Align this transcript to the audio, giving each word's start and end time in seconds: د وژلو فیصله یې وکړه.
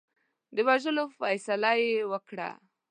د 0.55 0.57
وژلو 0.67 1.03
فیصله 1.19 1.71
یې 1.83 1.97
وکړه. 2.11 2.49